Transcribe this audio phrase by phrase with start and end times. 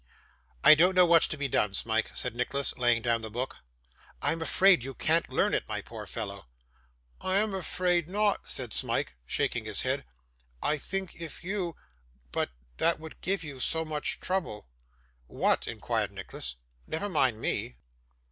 [0.63, 3.57] 'I don't know what's to be done, Smike,' said Nicholas, laying down the book.
[4.23, 6.47] 'I am afraid you can't learn it, my poor fellow.'
[7.21, 10.03] 'I am afraid not,' said Smike, shaking his head.
[10.63, 11.75] 'I think if you
[12.31, 14.65] but that would give you so much trouble.'
[15.27, 16.55] 'What?' inquired Nicholas.
[16.87, 17.75] 'Never mind me.